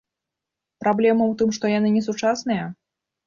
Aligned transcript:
Праблема 0.83 1.23
ў 1.27 1.33
тым, 1.41 1.49
што 1.57 1.65
яны 1.73 1.93
несучасныя? 1.99 2.65